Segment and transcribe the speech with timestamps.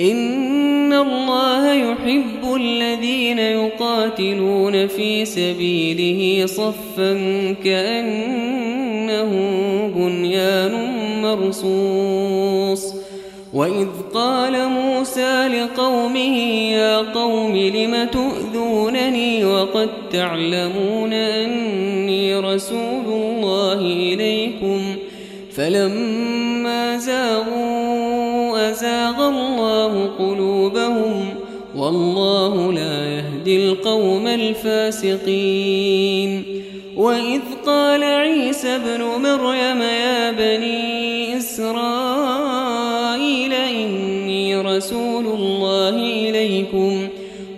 [0.00, 7.12] إن الله يحب الذين يقاتلون في سبيله صفا
[7.64, 9.30] كأنه
[9.96, 10.72] بنيان
[11.22, 12.94] مرصوص
[13.54, 16.38] وإذ قال موسى لقومه
[16.72, 24.80] يا قوم لم تؤذونني وقد تعلمون أني رسول الله إليكم
[25.52, 27.69] فلما زاغوا
[28.70, 31.34] أزاغ الله قلوبهم
[31.76, 36.30] والله لا يهدي القوم الفاسقين.
[36.96, 42.72] وإذ قال عيسى ابن مريم يا بني إسرائيل
[43.52, 47.08] إني رسول الله إليكم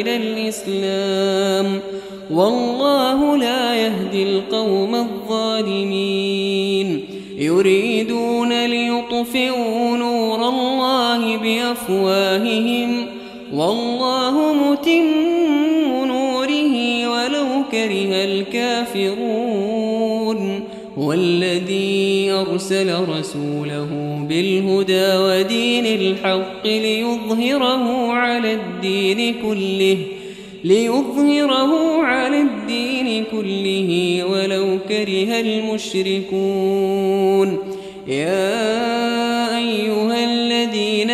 [0.00, 1.80] إلى الإسلام.
[2.30, 7.04] والله لا يهدي القوم الظالمين.
[7.38, 13.06] يريدون ليطفئوا نور الله بأفواههم.
[13.54, 19.60] والله متم نوره ولو كره الكافرون.
[20.96, 29.98] والذي أرسل رسوله بالهدى ودين الحق ليظهره على الدين كله
[30.64, 36.28] ليظهره على الدين كله ولو كره المشركون.
[38.06, 41.10] يا أيها الذين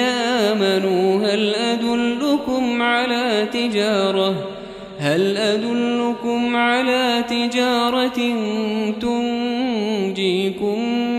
[0.47, 4.35] آمنوا هل أدلكم على تجارة؟
[4.99, 8.21] هل أدلكم على تجارة
[9.01, 11.06] تنجيكم؟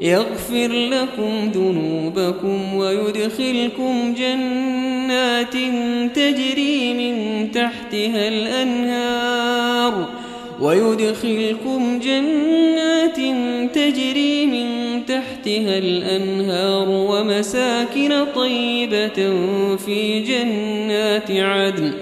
[0.00, 5.52] يغفر لكم ذنوبكم ويدخلكم جنات
[6.14, 10.08] تجري من تحتها الأنهار
[10.60, 13.16] ويدخلكم جنات
[13.74, 14.66] تجري من
[15.06, 19.36] تحتها الأنهار ومساكن طيبة
[19.76, 21.92] في جنات عدن.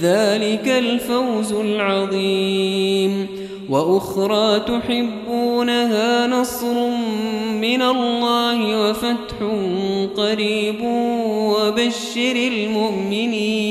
[0.00, 3.26] ذلك الفوز العظيم.
[3.68, 4.60] وأخرى
[5.64, 6.88] تحبونها نصر
[7.60, 9.36] من الله وفتح
[10.16, 10.80] قريب
[11.54, 13.70] وبشر المؤمنين.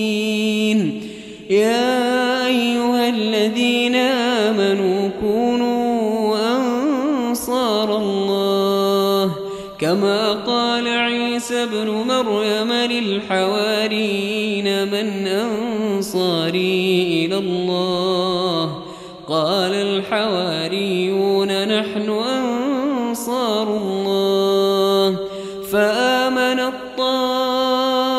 [1.49, 9.31] يا أيها الذين آمنوا كونوا أنصار الله.
[9.79, 18.82] كما قال عيسى ابن مريم للحواريين من أنصاري إلى الله
[19.33, 25.17] قال الحواريون نحن أنصار الله.
[25.71, 28.13] فآمنت طائفة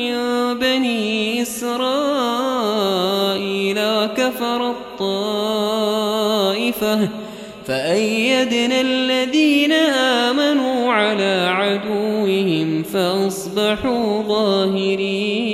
[0.00, 0.14] من
[0.58, 1.78] بني إسرائيل
[3.78, 5.78] وكفر الطائفة.
[7.66, 15.49] فأيدنا الذين آمنوا على عدوهم فأصبحوا ظاهرين.